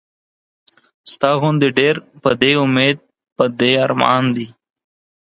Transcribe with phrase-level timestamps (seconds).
[1.13, 2.97] ستا غوندې ډېر پۀ دې اميد
[3.35, 4.47] پۀ دې ارمان دي